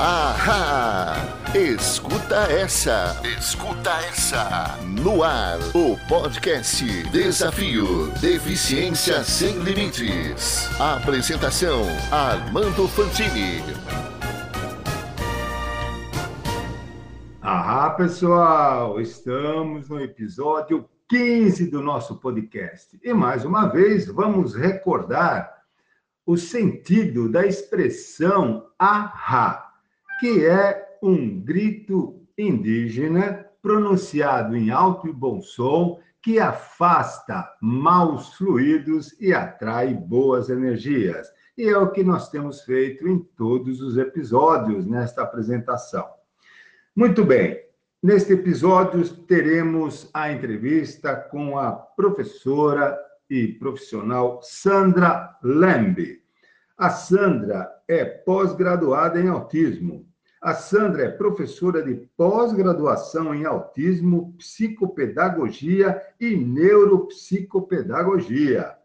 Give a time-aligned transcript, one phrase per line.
[0.00, 1.16] Ahá!
[1.52, 3.20] Escuta essa!
[3.36, 4.78] Escuta essa!
[4.86, 10.70] No ar, o podcast Desafio Deficiência Sem Limites.
[10.80, 11.82] Apresentação:
[12.12, 13.60] Armando Fantini.
[17.42, 19.00] Ahá, pessoal!
[19.00, 22.96] Estamos no episódio 15 do nosso podcast.
[23.02, 25.52] E mais uma vez, vamos recordar
[26.24, 29.67] o sentido da expressão ahá
[30.18, 39.18] que é um grito indígena pronunciado em alto e bom som que afasta maus fluidos
[39.20, 41.28] e atrai boas energias.
[41.56, 46.06] E é o que nós temos feito em todos os episódios nesta apresentação.
[46.94, 47.60] Muito bem,
[48.02, 52.98] neste episódio teremos a entrevista com a professora
[53.30, 56.22] e profissional Sandra Lembe.
[56.76, 60.07] A Sandra é pós-graduada em autismo,
[60.40, 68.76] a Sandra é professora de pós-graduação em autismo, psicopedagogia e neuropsicopedagogia.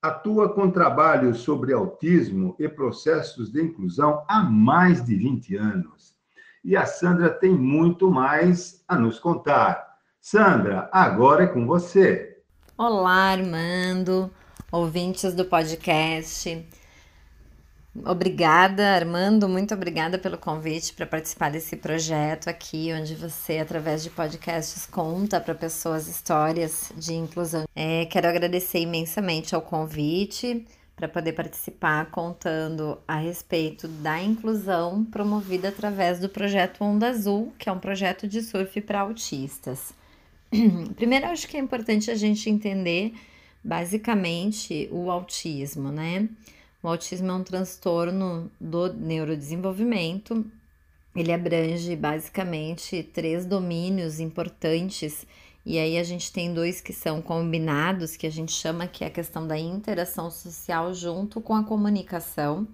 [0.00, 6.14] Atua com trabalhos sobre autismo e processos de inclusão há mais de 20 anos.
[6.64, 9.96] E a Sandra tem muito mais a nos contar.
[10.20, 12.38] Sandra, agora é com você.
[12.78, 14.30] Olá, Armando,
[14.70, 16.64] ouvintes do podcast.
[17.94, 24.08] Obrigada, Armando, muito obrigada pelo convite para participar desse projeto aqui, onde você, através de
[24.08, 27.64] podcasts, conta para pessoas histórias de inclusão.
[27.76, 35.68] É, quero agradecer imensamente ao convite para poder participar contando a respeito da inclusão promovida
[35.68, 39.92] através do projeto Onda Azul, que é um projeto de surf para autistas.
[40.96, 43.12] Primeiro, acho que é importante a gente entender
[43.62, 46.26] basicamente o autismo, né?
[46.82, 50.44] O autismo é um transtorno do neurodesenvolvimento.
[51.14, 55.24] Ele abrange basicamente três domínios importantes,
[55.64, 59.06] e aí a gente tem dois que são combinados, que a gente chama que é
[59.06, 62.66] a questão da interação social junto com a comunicação.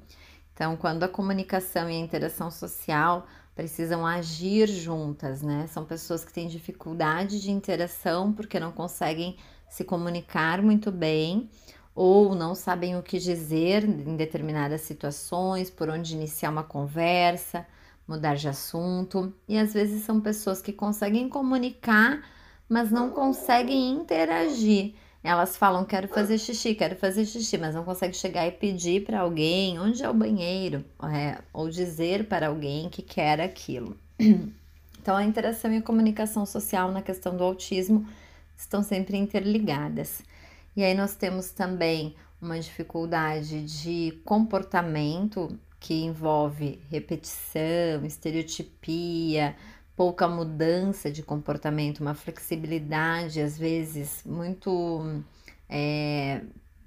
[0.55, 5.67] Então, quando a comunicação e a interação social precisam agir juntas, né?
[5.67, 9.37] São pessoas que têm dificuldade de interação porque não conseguem
[9.69, 11.51] se comunicar muito bem
[11.99, 17.67] ou não sabem o que dizer em determinadas situações, por onde iniciar uma conversa,
[18.07, 19.35] mudar de assunto.
[19.49, 22.23] E às vezes são pessoas que conseguem comunicar,
[22.69, 24.95] mas não conseguem interagir.
[25.25, 29.19] Elas falam: quero fazer xixi, quero fazer xixi, mas não conseguem chegar e pedir para
[29.19, 33.99] alguém onde é o banheiro, é, ou dizer para alguém que quer aquilo.
[35.01, 38.07] Então, a interação e a comunicação social na questão do autismo
[38.55, 40.23] estão sempre interligadas.
[40.77, 49.57] E aí nós temos também uma dificuldade de comportamento que envolve repetição, estereotipia,
[49.97, 55.23] pouca mudança de comportamento, uma flexibilidade às vezes muito
[55.69, 56.43] é,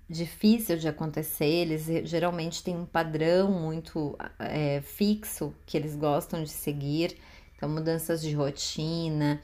[0.09, 1.45] difícil de acontecer.
[1.45, 7.17] Eles geralmente têm um padrão muito é, fixo que eles gostam de seguir,
[7.55, 9.41] então mudanças de rotina,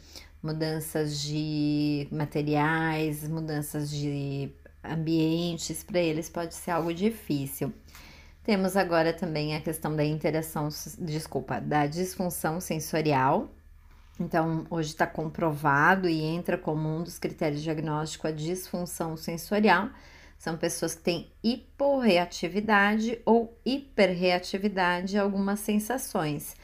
[0.48, 4.50] mudanças de materiais, mudanças de
[4.82, 7.74] ambientes, para eles pode ser algo difícil.
[8.46, 10.70] Temos agora também a questão da interação,
[11.00, 13.50] desculpa, da disfunção sensorial.
[14.18, 19.90] Então, hoje está comprovado e entra como um dos critérios diagnósticos a disfunção sensorial.
[20.40, 26.56] São pessoas que têm hiporreatividade ou hiperreatividade a algumas sensações.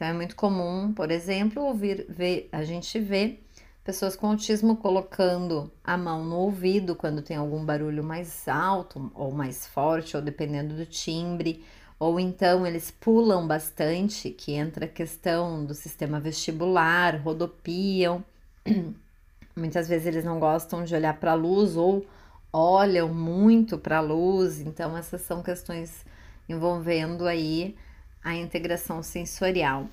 [0.00, 3.38] Então é muito comum, por exemplo, ouvir, ver, a gente vê
[3.84, 9.30] pessoas com autismo colocando a mão no ouvido quando tem algum barulho mais alto ou
[9.30, 11.62] mais forte, ou dependendo do timbre,
[11.98, 18.24] ou então eles pulam bastante, que entra a questão do sistema vestibular, rodopiam.
[19.54, 22.06] Muitas vezes eles não gostam de olhar para a luz ou
[22.50, 26.06] olham muito para a luz, então essas são questões
[26.48, 27.76] envolvendo aí
[28.22, 29.88] a integração sensorial.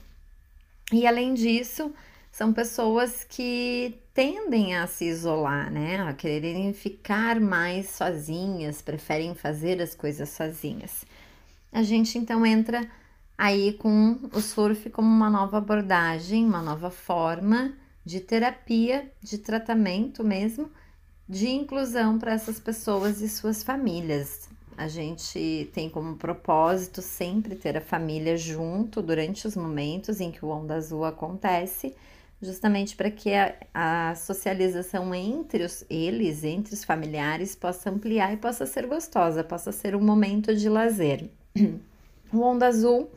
[0.92, 1.94] E além disso,
[2.32, 6.02] são pessoas que tendem a se isolar, né?
[6.02, 11.06] A quererem ficar mais sozinhas, preferem fazer as coisas sozinhas.
[11.72, 12.90] A gente então entra
[13.38, 17.74] aí com o surf como uma nova abordagem, uma nova forma
[18.06, 20.72] de terapia, de tratamento mesmo,
[21.28, 24.50] de inclusão para essas pessoas e suas famílias.
[24.78, 30.46] A gente tem como propósito sempre ter a família junto durante os momentos em que
[30.46, 31.96] o Onda Azul acontece,
[32.40, 38.38] justamente para que a, a socialização entre os, eles, entre os familiares, possa ampliar e
[38.38, 41.30] possa ser gostosa, possa ser um momento de lazer.
[42.30, 43.10] O Onda Azul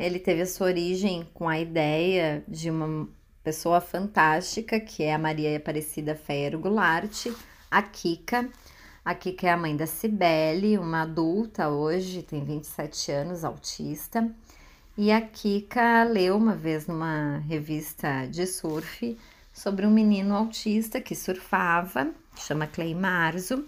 [0.00, 3.06] ele teve a sua origem com a ideia de uma
[3.44, 7.26] pessoa fantástica, que é a Maria Aparecida Ferro Goulart,
[7.70, 8.48] a Kika.
[9.02, 14.30] A Kika é a mãe da Cibele, uma adulta hoje, tem 27 anos, autista.
[14.96, 19.16] E a Kika leu uma vez numa revista de surf
[19.54, 23.64] sobre um menino autista que surfava, chama Clay Marzo,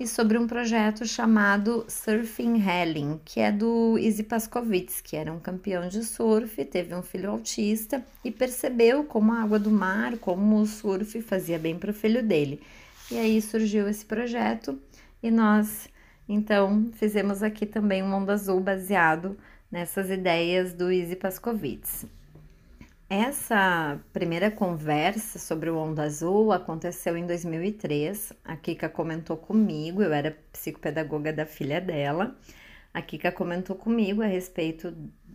[0.00, 5.38] e sobre um projeto chamado Surfing Helen, que é do Izzy Pascovitz, que era um
[5.38, 10.60] campeão de surf, teve um filho autista e percebeu como a água do mar, como
[10.60, 12.60] o surf fazia bem para o filho dele.
[13.12, 14.80] E aí surgiu esse projeto
[15.22, 15.86] e nós
[16.26, 19.36] então fizemos aqui também um Onda Azul baseado
[19.70, 22.06] nessas ideias do Izzy Pascovitz.
[23.10, 28.32] Essa primeira conversa sobre o Onda Azul aconteceu em 2003.
[28.42, 32.34] A Kika comentou comigo, eu era psicopedagoga da filha dela.
[32.94, 34.90] A Kika comentou comigo a respeito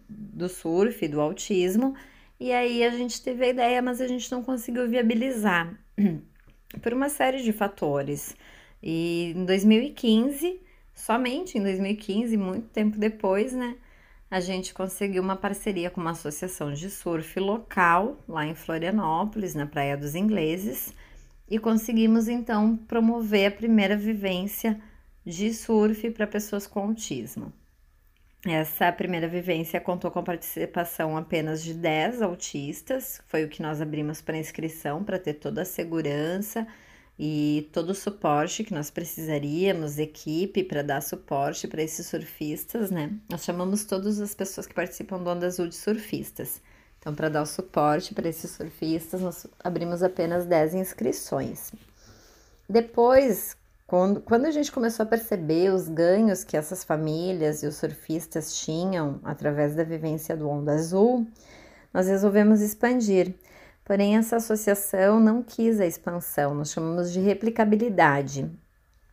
[0.10, 1.96] do surf, do autismo,
[2.40, 5.78] e aí a gente teve a ideia, mas a gente não conseguiu viabilizar
[6.82, 8.36] por uma série de fatores.
[8.82, 10.62] E em 2015,
[10.94, 13.76] somente em 2015, muito tempo depois, né?
[14.30, 19.66] a gente conseguiu uma parceria com uma associação de surf local, lá em Florianópolis, na
[19.66, 20.94] Praia dos Ingleses,
[21.50, 24.80] e conseguimos então promover a primeira vivência
[25.26, 27.54] de surf para pessoas com autismo.
[28.46, 33.82] Essa primeira vivência contou com a participação apenas de 10 autistas, foi o que nós
[33.82, 36.68] abrimos para inscrição para ter toda a segurança
[37.20, 43.12] e todo o suporte que nós precisaríamos, equipe para dar suporte para esses surfistas, né?
[43.28, 46.62] Nós chamamos todas as pessoas que participam do Onda Azul de surfistas.
[47.00, 51.72] Então, para dar o suporte para esses surfistas, nós abrimos apenas 10 inscrições.
[52.70, 53.58] Depois,
[53.88, 58.60] quando, quando a gente começou a perceber os ganhos que essas famílias e os surfistas
[58.60, 61.26] tinham através da vivência do Onda Azul,
[61.94, 63.34] nós resolvemos expandir.
[63.86, 68.52] Porém, essa associação não quis a expansão, nós chamamos de replicabilidade.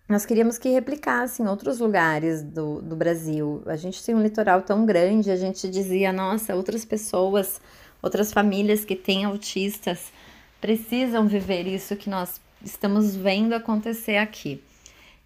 [0.08, 3.62] Nós queríamos que replicasse em outros lugares do, do Brasil.
[3.66, 7.60] A gente tem um litoral tão grande, a gente dizia, nossa, outras pessoas,
[8.02, 10.12] outras famílias que têm autistas
[10.60, 14.62] precisam viver isso que nós estamos vendo acontecer aqui.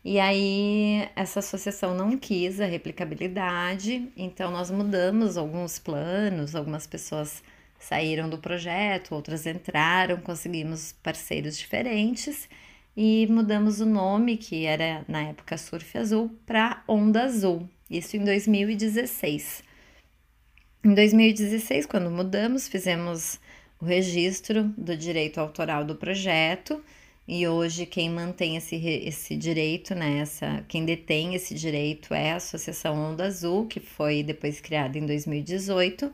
[0.04, 7.42] E aí, essa associação não quis a replicabilidade, então nós mudamos alguns planos, algumas pessoas
[7.78, 12.48] saíram do projeto, outras entraram, conseguimos parceiros diferentes
[12.96, 17.68] e mudamos o nome, que era na época Surf Azul, para Onda Azul.
[17.90, 19.62] Isso em 2016.
[20.84, 23.38] Em 2016, quando mudamos, fizemos
[23.80, 26.82] o registro do direito autoral do projeto
[27.28, 32.36] e hoje quem mantém esse, esse direito, né, essa, quem detém esse direito é a
[32.36, 36.10] Associação Onda Azul, que foi depois criada em 2018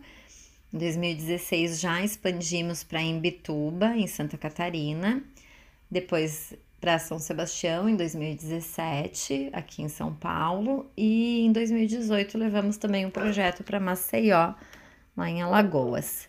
[0.75, 5.23] em 2016 já expandimos para Imbituba, em Santa Catarina,
[5.89, 13.07] depois para São Sebastião em 2017, aqui em São Paulo, e em 2018 levamos também
[13.07, 14.53] um projeto para Maceió,
[15.17, 16.29] lá em Alagoas.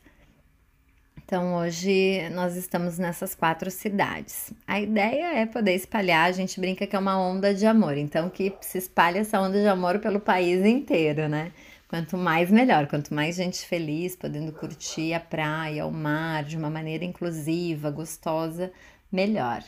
[1.25, 4.54] Então hoje nós estamos nessas quatro cidades.
[4.68, 8.30] A ideia é poder espalhar, a gente brinca que é uma onda de amor, então
[8.30, 11.51] que se espalhe essa onda de amor pelo país inteiro, né?
[11.88, 16.69] Quanto mais melhor, quanto mais gente feliz, podendo curtir a praia, o mar de uma
[16.69, 18.71] maneira inclusiva, gostosa,
[19.11, 19.64] melhor.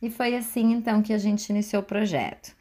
[0.00, 2.56] E foi assim então que a gente iniciou o projeto.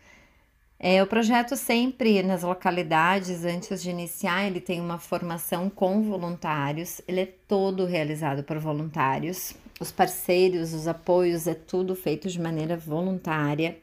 [0.80, 7.02] É, o projeto sempre nas localidades, antes de iniciar, ele tem uma formação com voluntários,
[7.08, 9.56] ele é todo realizado por voluntários.
[9.80, 13.78] Os parceiros, os apoios, é tudo feito de maneira voluntária.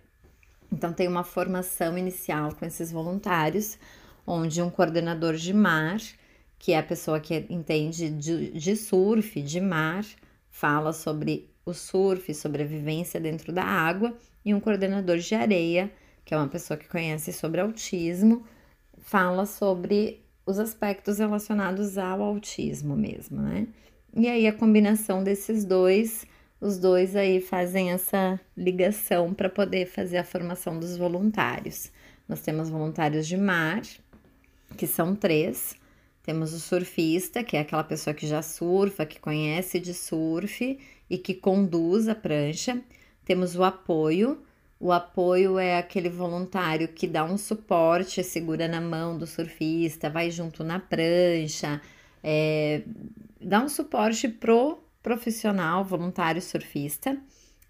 [0.72, 3.76] Então, tem uma formação inicial com esses voluntários
[4.26, 5.98] onde um coordenador de mar,
[6.58, 10.04] que é a pessoa que entende de, de surf, de mar,
[10.50, 15.90] fala sobre o surf, sobre a vivência dentro da água, e um coordenador de areia,
[16.24, 18.44] que é uma pessoa que conhece sobre autismo,
[18.98, 23.66] fala sobre os aspectos relacionados ao autismo mesmo, né?
[24.16, 26.24] E aí a combinação desses dois,
[26.60, 31.90] os dois aí fazem essa ligação para poder fazer a formação dos voluntários.
[32.28, 33.82] Nós temos voluntários de mar,
[34.76, 35.76] que são três.
[36.22, 40.78] Temos o surfista, que é aquela pessoa que já surfa, que conhece de surf
[41.10, 42.80] e que conduz a prancha.
[43.24, 44.38] Temos o apoio.
[44.84, 50.30] O apoio é aquele voluntário que dá um suporte, segura na mão do surfista, vai
[50.30, 51.80] junto na prancha,
[52.22, 52.82] é,
[53.40, 57.16] dá um suporte pro profissional, voluntário surfista.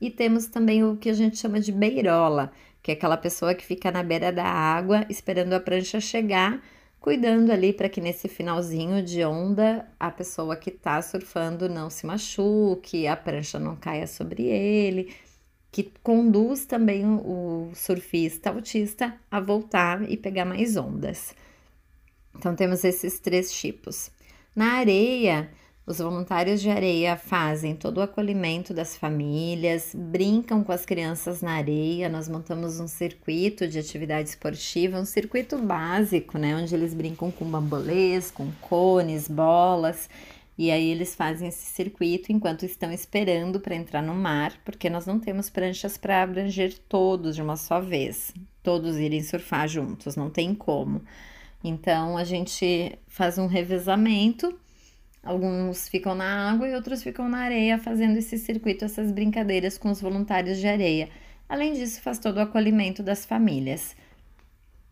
[0.01, 2.51] E temos também o que a gente chama de beirola,
[2.83, 6.61] que é aquela pessoa que fica na beira da água esperando a prancha chegar
[7.05, 12.07] cuidando ali para que nesse finalzinho de onda a pessoa que está surfando não se
[12.07, 15.15] machuque, a prancha não caia sobre ele,
[15.75, 21.35] que conduz também o surfista autista a voltar e pegar mais ondas.
[22.33, 24.09] Então temos esses três tipos.
[24.55, 25.51] Na areia,
[25.85, 31.55] os voluntários de areia fazem todo o acolhimento das famílias, brincam com as crianças na
[31.55, 32.09] areia.
[32.09, 36.55] Nós montamos um circuito de atividade esportiva, um circuito básico, né?
[36.55, 40.09] Onde eles brincam com bambolês, com cones, bolas.
[40.57, 45.07] E aí eles fazem esse circuito enquanto estão esperando para entrar no mar, porque nós
[45.07, 48.33] não temos pranchas para abranger todos de uma só vez,
[48.63, 51.03] todos irem surfar juntos, não tem como.
[51.63, 54.57] Então a gente faz um revezamento
[55.25, 59.91] Alguns ficam na água e outros ficam na areia, fazendo esse circuito, essas brincadeiras com
[59.91, 61.09] os voluntários de areia.
[61.49, 63.97] Além disso, faz todo o acolhimento das famílias.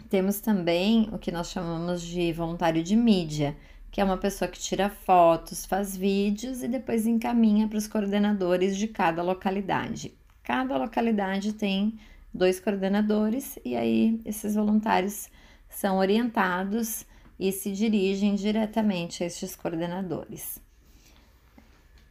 [0.08, 3.54] Temos também o que nós chamamos de voluntário de mídia,
[3.92, 8.74] que é uma pessoa que tira fotos, faz vídeos e depois encaminha para os coordenadores
[8.78, 10.14] de cada localidade.
[10.42, 12.00] Cada localidade tem
[12.32, 15.28] dois coordenadores e aí esses voluntários
[15.68, 17.04] são orientados
[17.38, 20.58] e se dirigem diretamente a estes coordenadores.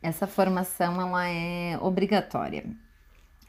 [0.03, 2.65] Essa formação ela é obrigatória.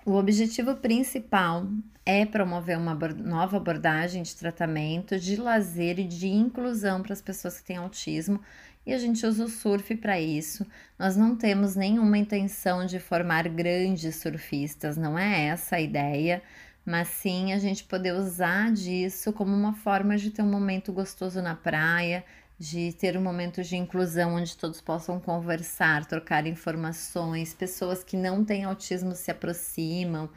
[0.05, 1.69] O objetivo principal
[2.05, 7.61] é promover uma nova abordagem de tratamento, de lazer e de inclusão para as pessoas
[7.61, 8.41] que têm autismo,
[8.85, 10.67] e a gente usa o surf para isso.
[10.99, 16.43] Nós não temos nenhuma intenção de formar grandes surfistas, não é essa a ideia
[16.85, 21.41] mas sim a gente poder usar disso como uma forma de ter um momento gostoso
[21.41, 22.25] na praia,
[22.59, 28.45] de ter um momento de inclusão onde todos possam conversar, trocar informações, pessoas que não
[28.45, 30.31] têm autismo se aproximam,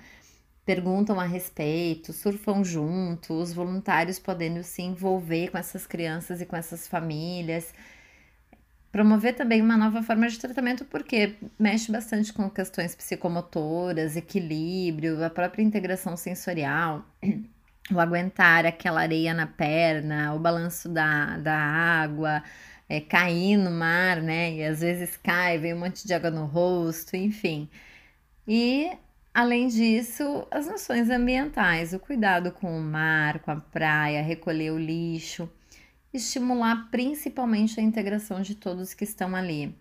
[0.65, 6.55] perguntam a respeito, surfam junto, os voluntários podendo se envolver com essas crianças e com
[6.55, 7.73] essas famílias.
[8.91, 15.29] Promover também uma nova forma de tratamento, porque mexe bastante com questões psicomotoras, equilíbrio, a
[15.29, 17.05] própria integração sensorial,
[17.91, 22.43] o aguentar aquela areia na perna, o balanço da, da água,
[22.89, 24.53] é, cair no mar, né?
[24.53, 27.69] E às vezes cai, vem um monte de água no rosto, enfim.
[28.47, 28.91] E
[29.33, 34.79] Além disso, as noções ambientais, o cuidado com o mar, com a praia, recolher o
[34.79, 35.49] lixo
[36.15, 39.75] estimular principalmente a integração de todos que estão ali.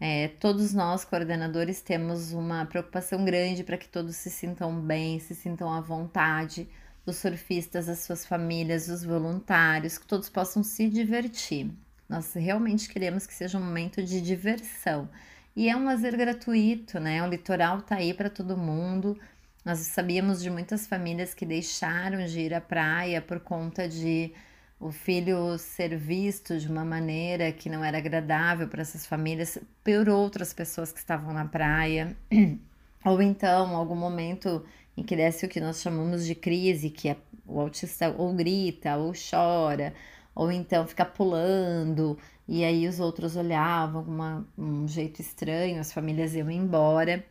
[0.00, 5.34] É, todos nós, coordenadores, temos uma preocupação grande para que todos se sintam bem, se
[5.34, 6.68] sintam à vontade,
[7.10, 11.70] os surfistas, as suas famílias, os voluntários, que todos possam se divertir.
[12.08, 15.08] Nós realmente queremos que seja um momento de diversão.
[15.54, 17.22] E é um lazer gratuito, né?
[17.22, 19.18] O litoral tá aí para todo mundo.
[19.64, 24.32] Nós sabíamos de muitas famílias que deixaram de ir à praia por conta de
[24.80, 30.08] o filho ser visto de uma maneira que não era agradável para essas famílias por
[30.08, 32.16] outras pessoas que estavam na praia,
[33.04, 34.64] ou então algum momento
[34.98, 38.96] em que desse o que nós chamamos de crise, que é o autista ou grita
[38.96, 39.94] ou chora,
[40.34, 46.34] ou então fica pulando, e aí os outros olhavam uma, um jeito estranho, as famílias
[46.34, 47.24] iam embora.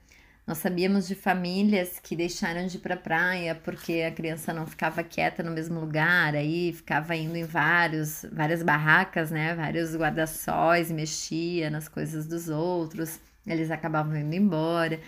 [0.46, 4.66] Nós sabíamos de famílias que deixaram de ir para a praia porque a criança não
[4.66, 10.90] ficava quieta no mesmo lugar, aí ficava indo em vários, várias barracas, né, vários guarda-sóis,
[10.90, 15.02] mexia nas coisas dos outros, eles acabavam indo embora.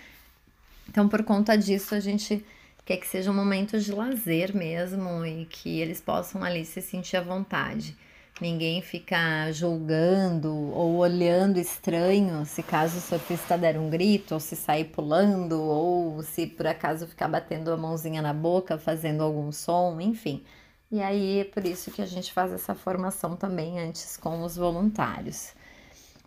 [0.89, 2.43] Então, por conta disso, a gente
[2.84, 7.15] quer que seja um momento de lazer mesmo e que eles possam ali se sentir
[7.17, 7.96] à vontade.
[8.41, 14.55] Ninguém fica julgando ou olhando estranho se caso o surfista der um grito, ou se
[14.55, 20.01] sair pulando, ou se por acaso ficar batendo a mãozinha na boca, fazendo algum som,
[20.01, 20.43] enfim.
[20.91, 24.55] E aí é por isso que a gente faz essa formação também antes com os
[24.55, 25.53] voluntários.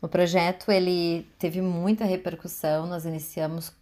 [0.01, 2.87] O projeto ele teve muita repercussão.
[2.87, 3.73] Nós iniciamos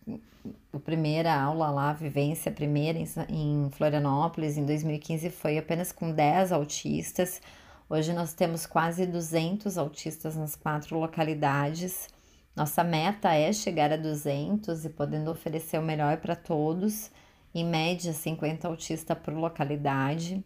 [0.72, 6.52] a primeira aula lá, a vivência primeira em Florianópolis em 2015 foi apenas com 10
[6.52, 7.40] autistas.
[7.88, 12.08] Hoje nós temos quase 200 autistas nas quatro localidades.
[12.54, 17.10] Nossa meta é chegar a 200 e podendo oferecer o melhor para todos,
[17.54, 20.44] em média 50 autistas por localidade.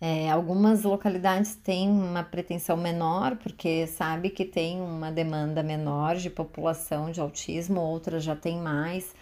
[0.00, 6.30] É, algumas localidades têm uma pretensão menor, porque sabe que tem uma demanda menor de
[6.30, 9.12] população de autismo, outras já tem mais.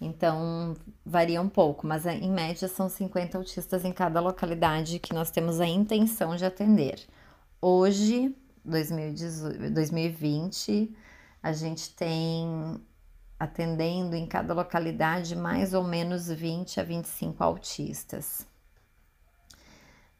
[0.00, 5.12] Então, varia um pouco, mas eh, em média são 50 autistas em cada localidade que
[5.12, 7.00] nós temos a intenção de atender.
[7.60, 8.34] Hoje,
[8.64, 10.94] 2020,
[11.42, 12.80] a gente tem
[13.38, 18.49] atendendo em cada localidade mais ou menos 20 a 25 autistas.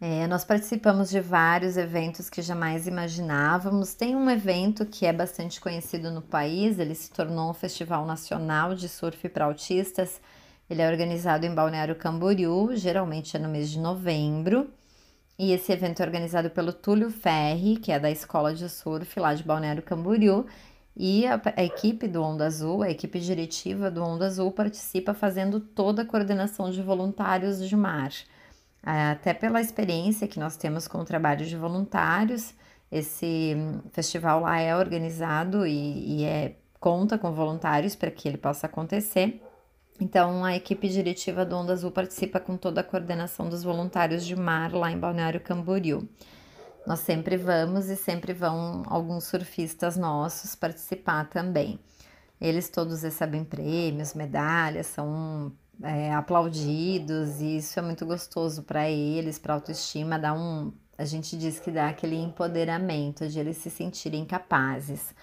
[0.03, 3.93] É, nós participamos de vários eventos que jamais imaginávamos.
[3.93, 8.75] Tem um evento que é bastante conhecido no país, ele se tornou um festival nacional
[8.75, 10.19] de surf para autistas.
[10.71, 14.71] Ele é organizado em Balneário Camboriú, geralmente é no mês de novembro.
[15.39, 19.35] E esse evento é organizado pelo Túlio Ferri, que é da Escola de Surf lá
[19.35, 20.47] de Balneário Camboriú.
[20.97, 25.61] E a, a, equipe do Onda Azul, a equipe diretiva do Onda Azul, participa fazendo
[25.61, 28.13] toda a coordenação de voluntários de mar.
[28.83, 32.55] Até pela experiência que nós temos com o trabalho de voluntários,
[32.91, 33.55] esse
[33.93, 39.43] festival lá é organizado e, e é, conta com voluntários para que ele possa acontecer.
[40.01, 44.35] Então, a equipe diretiva do Onda Azul participa com toda a coordenação dos voluntários de
[44.35, 46.09] mar lá em Balneário Camboriú.
[46.87, 51.79] Nós sempre vamos e sempre vão alguns surfistas nossos participar também.
[52.41, 59.39] Eles todos recebem prêmios, medalhas, são é, aplaudidos e isso é muito gostoso para eles,
[59.39, 64.25] para autoestima, dá um, a gente diz que dá aquele empoderamento de eles se sentirem
[64.25, 65.15] capazes.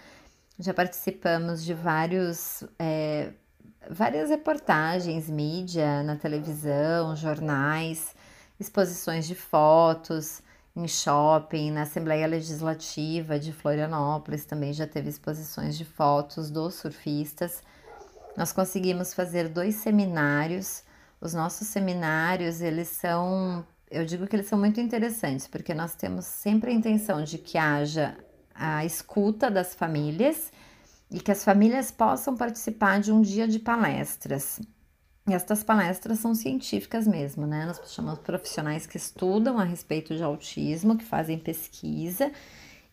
[0.59, 3.31] Já participamos de vários, é,
[3.89, 8.15] várias reportagens, mídia na televisão, jornais,
[8.59, 10.41] exposições de fotos
[10.75, 17.63] em shopping, na Assembleia Legislativa de Florianópolis também já teve exposições de fotos dos surfistas.
[18.37, 20.83] Nós conseguimos fazer dois seminários.
[21.19, 26.25] Os nossos seminários, eles são, eu digo que eles são muito interessantes, porque nós temos
[26.25, 28.15] sempre a intenção de que haja
[28.53, 30.51] a escuta das famílias
[31.09, 34.61] e que as famílias possam participar de um dia de palestras.
[35.27, 37.65] E estas palestras são científicas mesmo, né?
[37.65, 42.31] Nós chamamos profissionais que estudam a respeito de autismo, que fazem pesquisa,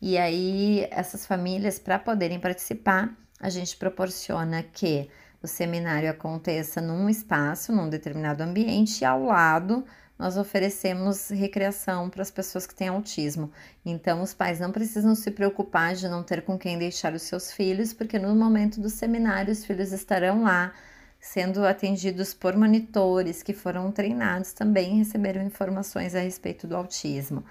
[0.01, 5.11] e aí essas famílias, para poderem participar, a gente proporciona que
[5.45, 9.85] o seminário aconteça num espaço, num determinado ambiente, e ao lado
[10.19, 13.51] nós oferecemos recreação para as pessoas que têm autismo.
[13.85, 17.53] Então, os pais não precisam se preocupar de não ter com quem deixar os seus
[17.53, 20.73] filhos, porque no momento do seminário os filhos estarão lá
[21.21, 27.45] sendo atendidos por monitores que foram treinados também e receberam informações a respeito do autismo.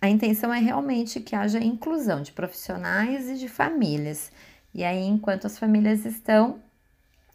[0.00, 4.30] A intenção é realmente que haja inclusão de profissionais e de famílias.
[4.72, 6.62] E aí, enquanto as famílias estão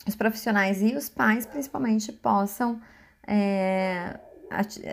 [0.08, 2.80] os profissionais e os pais, principalmente, possam
[3.28, 4.20] é,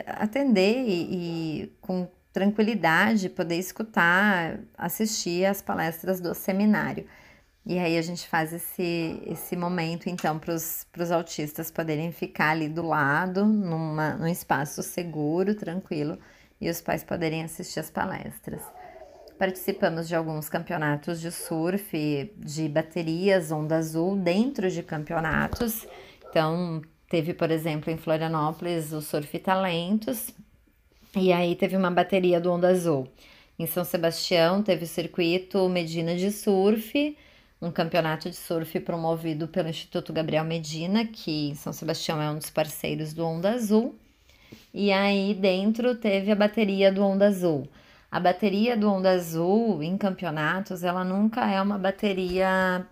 [0.07, 7.07] atender e, e, com tranquilidade poder escutar, assistir às palestras do seminário.
[7.65, 12.69] E aí a gente faz esse, esse momento, então, para os autistas poderem ficar ali
[12.69, 16.19] do lado, numa, num espaço seguro, tranquilo,
[16.61, 18.63] e os pais poderem assistir as palestras.
[19.43, 25.85] Participamos de alguns campeonatos de surf, de baterias onda azul dentro de campeonatos.
[26.31, 30.31] Então, teve, por exemplo, em Florianópolis o Surf Talentos,
[31.17, 33.09] e aí teve uma bateria do onda azul.
[33.59, 37.19] Em São Sebastião teve o circuito Medina de Surf,
[37.61, 42.39] um campeonato de surf promovido pelo Instituto Gabriel Medina, que em São Sebastião é um
[42.39, 43.93] dos parceiros do Onda Azul.
[44.73, 47.67] E aí dentro teve a bateria do Onda Azul.
[48.13, 52.87] A bateria do Onda Azul em campeonatos, ela nunca é uma bateria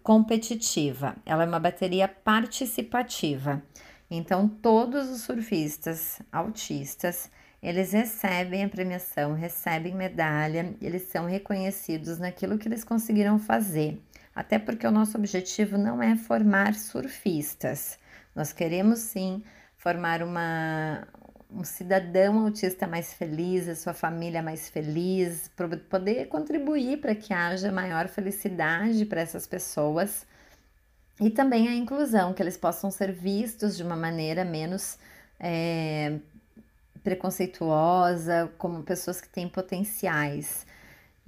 [0.00, 3.60] competitiva, ela é uma bateria participativa.
[4.08, 7.28] Então, todos os surfistas autistas,
[7.60, 14.00] eles recebem a premiação, recebem medalha, eles são reconhecidos naquilo que eles conseguiram fazer.
[14.32, 17.98] Até porque o nosso objetivo não é formar surfistas.
[18.36, 19.42] Nós queremos sim
[19.76, 21.08] formar uma,
[21.52, 25.50] um cidadão autista mais feliz, a sua família mais feliz,
[25.88, 30.26] poder contribuir para que haja maior felicidade para essas pessoas
[31.20, 34.98] e também a inclusão, que eles possam ser vistos de uma maneira menos
[35.38, 36.18] é,
[37.04, 40.66] preconceituosa, como pessoas que têm potenciais.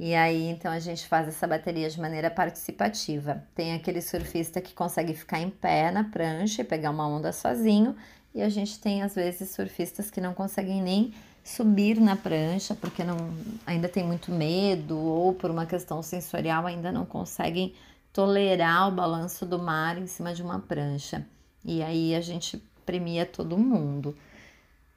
[0.05, 3.47] E aí, então, a gente faz essa bateria de maneira participativa.
[3.55, 7.95] Tem aquele surfista que consegue ficar em pé na prancha e pegar uma onda sozinho,
[8.35, 13.05] e a gente tem às vezes surfistas que não conseguem nem subir na prancha porque
[13.05, 13.17] não,
[13.65, 17.73] ainda tem muito medo ou por uma questão sensorial ainda não conseguem
[18.13, 21.25] tolerar o balanço do mar em cima de uma prancha.
[21.65, 24.17] E aí a gente premia todo mundo,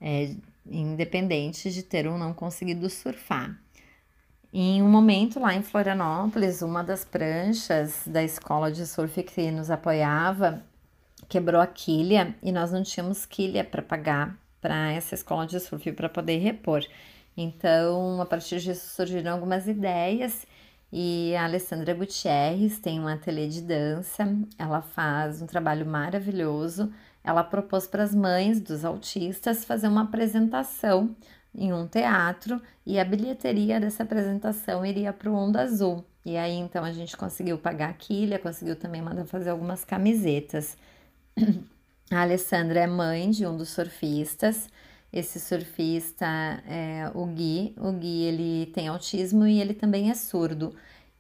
[0.01, 0.33] é,
[0.65, 3.55] independente de ter ou não conseguido surfar.
[4.57, 9.69] Em um momento lá em Florianópolis, uma das pranchas da escola de surf que nos
[9.69, 10.63] apoiava
[11.27, 15.91] quebrou a quilha e nós não tínhamos quilha para pagar para essa escola de surf
[15.91, 16.85] para poder repor.
[17.35, 20.47] Então, a partir disso surgiram algumas ideias
[20.89, 24.25] e a Alessandra Gutierrez tem um ateliê de dança,
[24.57, 31.13] ela faz um trabalho maravilhoso, ela propôs para as mães dos autistas fazer uma apresentação
[31.57, 36.03] em um teatro e a bilheteria dessa apresentação iria para o Onda Azul.
[36.25, 40.77] E aí então a gente conseguiu pagar a quilha, conseguiu também mandar fazer algumas camisetas.
[42.11, 44.69] A Alessandra é mãe de um dos surfistas.
[45.11, 46.25] Esse surfista
[46.67, 47.73] é o Gui.
[47.77, 50.75] O Gui ele tem autismo e ele também é surdo.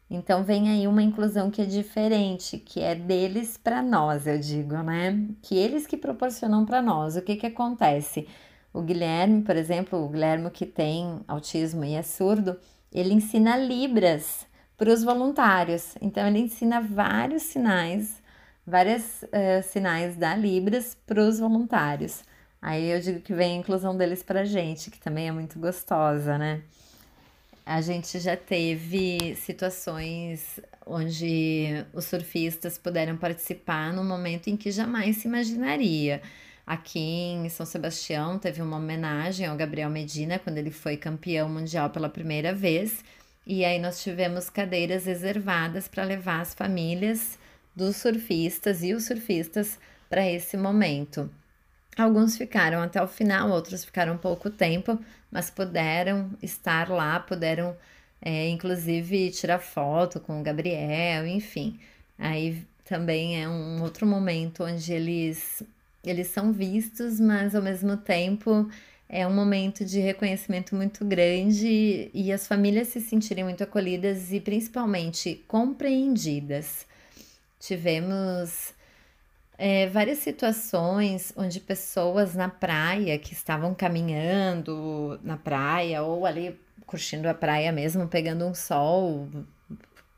[0.09, 4.75] Então vem aí uma inclusão que é diferente, que é deles para nós, eu digo,
[4.83, 5.27] né?
[5.41, 7.15] Que eles que proporcionam para nós.
[7.15, 8.27] O que que acontece?
[8.75, 12.59] O Guilherme, por exemplo, o Guilherme que tem autismo e é surdo,
[12.91, 14.45] ele ensina libras
[14.77, 15.95] para os voluntários.
[16.01, 18.21] Então ele ensina vários sinais,
[18.67, 22.21] vários uh, sinais da libras para os voluntários.
[22.61, 25.57] Aí eu digo que vem a inclusão deles para a gente, que também é muito
[25.57, 26.61] gostosa, né?
[27.65, 35.15] A gente já teve situações onde os surfistas puderam participar num momento em que jamais
[35.15, 36.21] se imaginaria.
[36.65, 41.89] Aqui em São Sebastião teve uma homenagem ao Gabriel Medina quando ele foi campeão mundial
[41.89, 43.03] pela primeira vez.
[43.45, 47.37] E aí nós tivemos cadeiras reservadas para levar as famílias
[47.75, 49.77] dos surfistas e os surfistas
[50.09, 51.29] para esse momento.
[51.97, 54.99] Alguns ficaram até o final, outros ficaram pouco tempo,
[55.31, 57.75] mas puderam estar lá, puderam
[58.21, 61.79] é, inclusive tirar foto com o Gabriel, enfim.
[62.17, 65.63] Aí também é um outro momento onde eles,
[66.09, 68.69] eles são vistos, mas ao mesmo tempo
[69.07, 74.39] é um momento de reconhecimento muito grande e as famílias se sentirem muito acolhidas e
[74.39, 76.85] principalmente compreendidas.
[77.59, 78.73] Tivemos
[79.57, 87.27] é, várias situações onde pessoas na praia que estavam caminhando na praia ou ali curtindo
[87.27, 89.27] a praia mesmo, pegando um sol,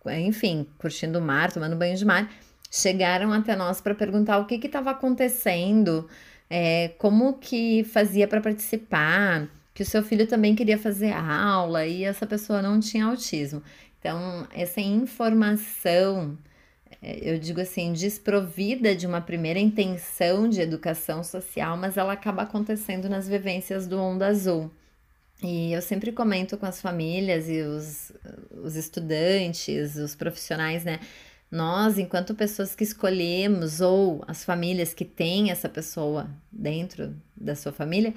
[0.06, 2.30] enfim, curtindo o mar, tomando banho de mar,
[2.72, 6.08] chegaram até nós para perguntar o que estava acontecendo,
[6.50, 12.04] é, como que fazia para participar, que o seu filho também queria fazer aula e
[12.04, 13.62] essa pessoa não tinha autismo.
[14.00, 16.38] Então, essa informação
[17.02, 22.44] é, eu digo assim, desprovida de uma primeira intenção de educação social, mas ela acaba
[22.44, 24.72] acontecendo nas vivências do Onda Azul.
[25.44, 28.12] E eu sempre comento com as famílias e os,
[28.64, 31.00] os estudantes, os profissionais, né?
[31.50, 37.72] Nós, enquanto pessoas que escolhemos, ou as famílias que têm essa pessoa dentro da sua
[37.72, 38.14] família,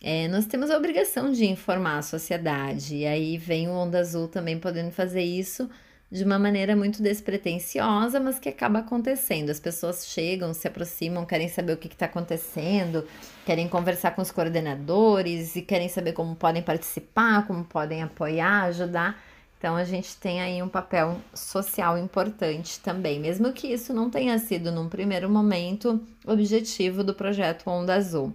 [0.00, 2.96] é, nós temos a obrigação de informar a sociedade.
[2.96, 5.70] E aí vem o Onda Azul também podendo fazer isso
[6.10, 9.48] de uma maneira muito despretensiosa, mas que acaba acontecendo.
[9.48, 13.06] As pessoas chegam, se aproximam, querem saber o que está acontecendo,
[13.46, 19.18] querem conversar com os coordenadores e querem saber como podem participar, como podem apoiar, ajudar.
[19.62, 24.36] Então a gente tem aí um papel social importante também, mesmo que isso não tenha
[24.40, 28.34] sido num primeiro momento objetivo do projeto Onda Azul.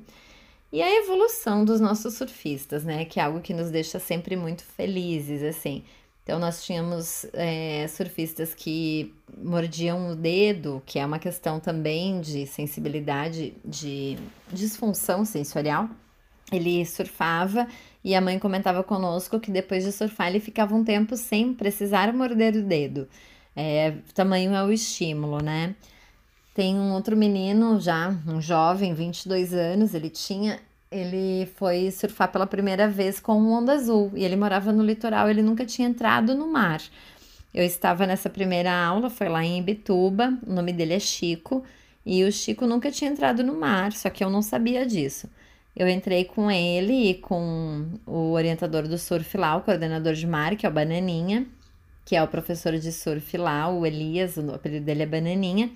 [0.72, 4.64] E a evolução dos nossos surfistas, né, que é algo que nos deixa sempre muito
[4.64, 5.84] felizes, assim.
[6.24, 12.48] Então, nós tínhamos é, surfistas que mordiam o dedo, que é uma questão também de
[12.48, 14.18] sensibilidade, de
[14.50, 15.90] disfunção sensorial.
[16.52, 17.68] Ele surfava
[18.04, 22.14] e a mãe comentava conosco que depois de surfar ele ficava um tempo sem precisar
[22.14, 23.08] morder o dedo.
[23.56, 25.76] É, tamanho é o estímulo, né?
[26.54, 32.48] Tem um outro menino já, um jovem, 22 anos, ele tinha ele foi surfar pela
[32.48, 36.34] primeira vez com um onda azul e ele morava no litoral, ele nunca tinha entrado
[36.34, 36.82] no mar.
[37.54, 41.64] Eu estava nessa primeira aula, foi lá em Ibituba, o nome dele é Chico,
[42.06, 45.30] e o Chico nunca tinha entrado no mar, só que eu não sabia disso.
[45.78, 50.56] Eu entrei com ele e com o orientador do surf lá, o coordenador de mar,
[50.56, 51.46] que é o Bananinha,
[52.04, 55.70] que é o professor de surf lá, o Elias, o apelido dele é Bananinha.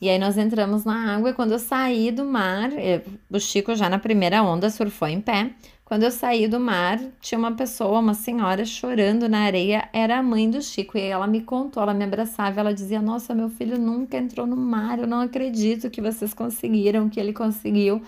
[0.00, 3.74] E aí nós entramos na água e quando eu saí do mar, eu, o Chico
[3.74, 5.50] já na primeira onda surfou em pé.
[5.84, 10.22] Quando eu saí do mar, tinha uma pessoa, uma senhora chorando na areia, era a
[10.22, 10.96] mãe do Chico.
[10.96, 14.56] E ela me contou, ela me abraçava, ela dizia: Nossa, meu filho nunca entrou no
[14.56, 18.00] mar, eu não acredito que vocês conseguiram, que ele conseguiu,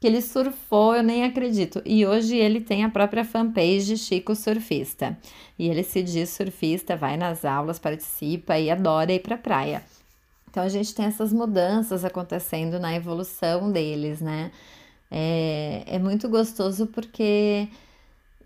[0.00, 1.82] que ele surfou, eu nem acredito.
[1.84, 5.18] E hoje ele tem a própria fanpage Chico Surfista.
[5.58, 9.82] E ele se diz surfista, vai nas aulas, participa e adora ir pra praia.
[10.48, 14.50] Então a gente tem essas mudanças acontecendo na evolução deles, né?
[15.10, 17.68] É, é muito gostoso porque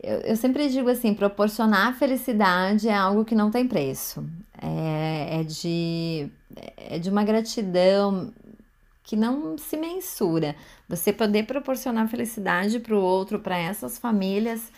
[0.02, 4.24] eu, eu, sempre digo assim: proporcionar felicidade é algo que não tem preço,
[4.60, 6.28] é, é, de,
[6.76, 8.32] é de uma gratidão
[9.02, 10.54] que não se mensura.
[10.88, 14.70] Você poder proporcionar felicidade para o outro, para essas famílias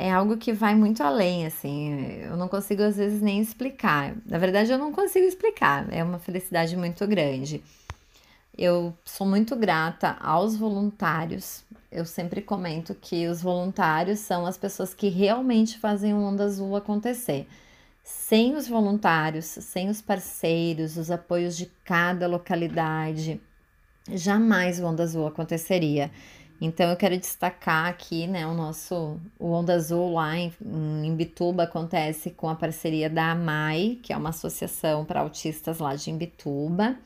[0.00, 2.22] é algo que vai muito além, assim.
[2.22, 4.14] Eu não consigo às vezes nem explicar.
[4.24, 5.86] Na verdade, eu não consigo explicar.
[5.92, 7.62] É uma felicidade muito grande.
[8.56, 11.64] Eu sou muito grata aos voluntários.
[11.92, 16.74] Eu sempre comento que os voluntários são as pessoas que realmente fazem o Onda Azul
[16.76, 17.46] acontecer.
[18.02, 23.38] Sem os voluntários, sem os parceiros, os apoios de cada localidade,
[24.08, 26.10] jamais o Onda Azul aconteceria.
[26.60, 31.16] Então eu quero destacar aqui, né, o nosso o Onda Azul lá em, em
[31.62, 36.96] acontece com a parceria da AMAI, que é uma associação para autistas lá de Imbituba.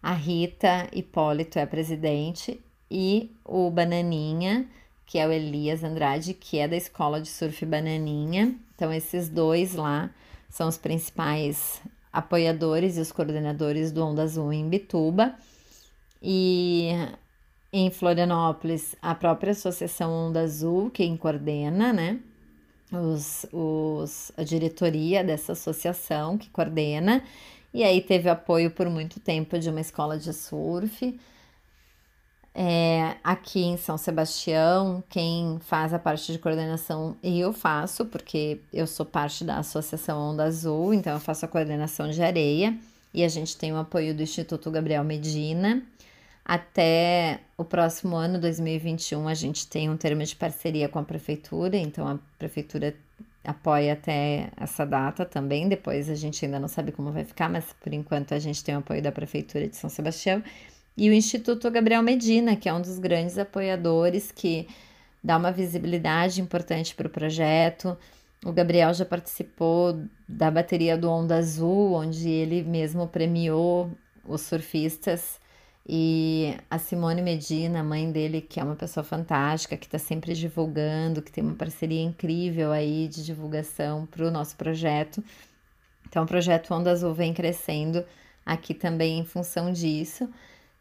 [0.00, 4.68] A Rita Hipólito é a presidente e o Bananinha,
[5.04, 8.54] que é o Elias Andrade, que é da escola de surf Bananinha.
[8.76, 10.10] Então esses dois lá
[10.48, 11.80] são os principais
[12.12, 15.34] apoiadores e os coordenadores do Onda Azul em Imbituba.
[16.26, 16.88] E
[17.70, 22.18] em Florianópolis, a própria Associação Onda Azul, quem coordena, né?
[22.90, 27.22] Os, os, a diretoria dessa associação que coordena,
[27.74, 31.20] e aí teve apoio por muito tempo de uma escola de surf.
[32.54, 38.86] É, aqui em São Sebastião, quem faz a parte de coordenação eu faço, porque eu
[38.86, 42.78] sou parte da Associação Onda Azul, então eu faço a coordenação de areia,
[43.12, 45.82] e a gente tem o apoio do Instituto Gabriel Medina
[46.44, 51.76] até o próximo ano, 2021, a gente tem um termo de parceria com a prefeitura,
[51.76, 52.94] então a prefeitura
[53.42, 55.68] apoia até essa data também.
[55.68, 58.74] Depois a gente ainda não sabe como vai ficar, mas por enquanto a gente tem
[58.74, 60.42] o apoio da prefeitura de São Sebastião
[60.96, 64.68] e o Instituto Gabriel Medina, que é um dos grandes apoiadores que
[65.22, 67.96] dá uma visibilidade importante para o projeto.
[68.44, 73.90] O Gabriel já participou da bateria do Onda Azul, onde ele mesmo premiou
[74.26, 75.42] os surfistas
[75.86, 81.20] e a Simone Medina, mãe dele, que é uma pessoa fantástica, que está sempre divulgando,
[81.20, 85.22] que tem uma parceria incrível aí de divulgação para o nosso projeto.
[86.08, 88.04] Então, o projeto Onda Azul vem crescendo
[88.46, 90.28] aqui também em função disso.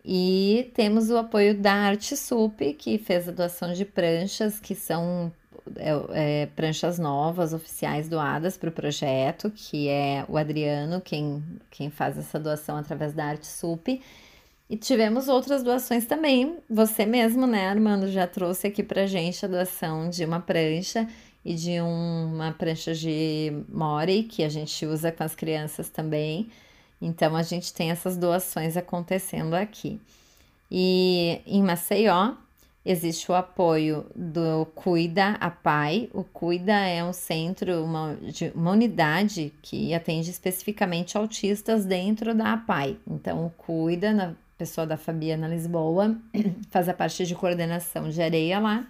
[0.05, 5.31] E temos o apoio da Arte Sup, que fez a doação de pranchas, que são
[5.77, 11.89] é, é, pranchas novas, oficiais doadas para o projeto, que é o Adriano quem, quem
[11.89, 14.01] faz essa doação através da Arte Sup.
[14.69, 16.57] E tivemos outras doações também.
[16.69, 21.07] Você mesmo, né, Armando, já trouxe aqui pra gente a doação de uma prancha
[21.45, 26.49] e de um, uma prancha de Mori, que a gente usa com as crianças também.
[27.01, 29.99] Então, a gente tem essas doações acontecendo aqui.
[30.71, 32.33] E em Maceió,
[32.85, 36.09] existe o apoio do Cuida a Pai.
[36.13, 38.17] O Cuida é um centro, uma,
[38.55, 42.97] uma unidade que atende especificamente autistas dentro da APAI.
[43.05, 46.17] Então, o Cuida, na pessoa da Fabiana Lisboa,
[46.69, 48.87] faz a parte de coordenação de areia lá.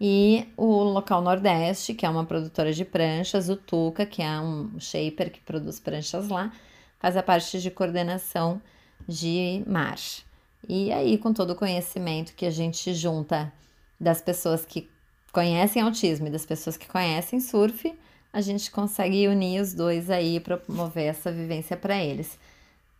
[0.00, 4.78] E o Local Nordeste, que é uma produtora de pranchas, o Tuca, que é um
[4.78, 6.52] shaper que produz pranchas lá,
[6.98, 8.60] faz a parte de coordenação
[9.08, 9.96] de mar.
[10.68, 13.52] E aí, com todo o conhecimento que a gente junta
[13.98, 14.90] das pessoas que
[15.32, 17.94] conhecem autismo e das pessoas que conhecem surf,
[18.32, 22.38] a gente consegue unir os dois aí para promover essa vivência para eles.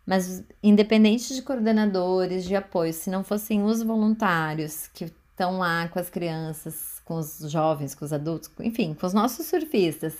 [0.07, 5.99] Mas independente de coordenadores de apoio, se não fossem os voluntários que estão lá com
[5.99, 10.15] as crianças, com os jovens, com os adultos, enfim, com os nossos surfistas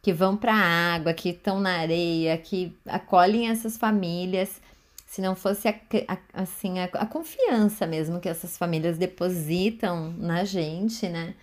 [0.00, 4.60] que vão para a água, que estão na areia, que acolhem essas famílias,
[5.04, 5.74] se não fosse a,
[6.06, 11.34] a, assim a, a, confiança mesmo que essas famílias depositam na gente, né?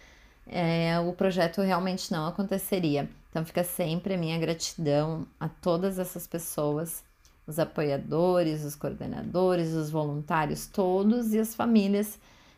[0.47, 3.09] É, o projeto realmente não aconteceria.
[3.29, 7.03] Então fica sempre a minha gratidão a todas essas pessoas
[7.51, 12.17] os apoiadores, os coordenadores, os voluntários todos e as famílias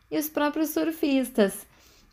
[0.10, 1.66] e os próprios surfistas.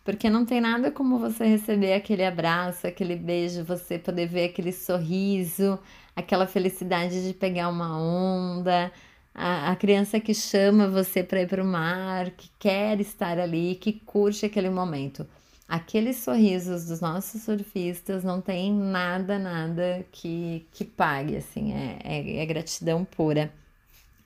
[0.04, 4.72] Porque não tem nada como você receber aquele abraço, aquele beijo, você poder ver aquele
[4.72, 5.78] sorriso,
[6.16, 8.90] aquela felicidade de pegar uma onda,
[9.34, 13.74] a, a criança que chama você para ir para o mar, que quer estar ali,
[13.74, 15.26] que curte aquele momento
[15.70, 22.42] aqueles sorrisos dos nossos surfistas não tem nada, nada que, que pague, assim, é, é,
[22.42, 23.52] é, gratidão pura.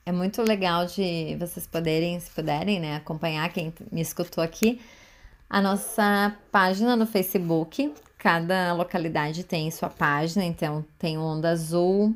[0.03, 4.81] É muito legal de vocês poderem, se puderem, né, acompanhar quem me escutou aqui,
[5.47, 7.93] a nossa página no Facebook.
[8.17, 12.15] Cada localidade tem sua página, então tem o Onda Azul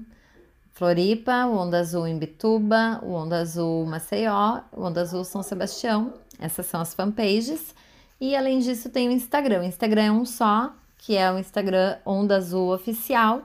[0.74, 6.14] Floripa, o Onda Azul Imbituba, o Onda Azul Maceió, o Onda Azul São Sebastião.
[6.40, 7.76] Essas são as fanpages.
[8.20, 9.62] E além disso, tem o Instagram.
[9.62, 13.44] O Instagram é um só, que é o Instagram Onda Azul Oficial.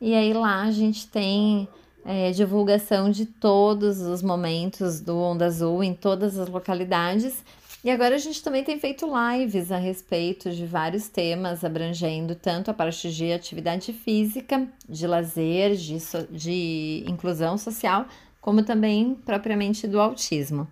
[0.00, 1.68] E aí lá a gente tem
[2.04, 7.44] é, divulgação de todos os momentos do Onda Azul em todas as localidades.
[7.84, 12.68] E agora a gente também tem feito lives a respeito de vários temas, abrangendo tanto
[12.68, 18.06] a parte de atividade física, de lazer, de, so de inclusão social,
[18.40, 20.66] como também propriamente do autismo.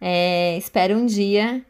[0.00, 1.64] É, espero um dia,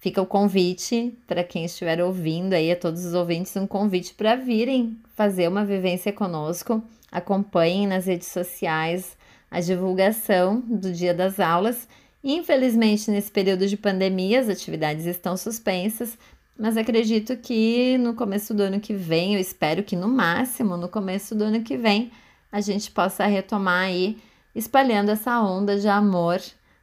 [0.00, 4.34] fica o convite para quem estiver ouvindo aí, a todos os ouvintes, um convite para
[4.34, 6.82] virem fazer uma vivência conosco.
[7.12, 9.16] Acompanhem nas redes sociais
[9.50, 11.86] a divulgação do dia das aulas.
[12.24, 16.16] Infelizmente, nesse período de pandemia, as atividades estão suspensas,
[16.58, 20.88] mas acredito que no começo do ano que vem, eu espero que no máximo no
[20.88, 22.10] começo do ano que vem,
[22.50, 24.18] a gente possa retomar aí,
[24.54, 26.40] espalhando essa onda de amor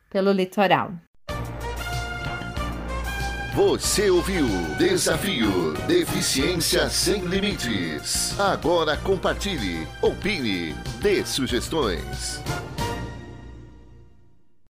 [0.10, 0.94] pelo litoral.
[3.58, 4.46] Você ouviu
[4.78, 8.40] Desafio Deficiência Sem Limites.
[8.40, 12.40] Agora compartilhe, opine, dê sugestões.